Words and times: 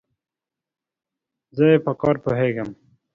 زه 1.55 1.65
ئې 1.71 1.77
په 1.85 1.91
کار 2.01 2.15
پوهېږم. 2.23 2.69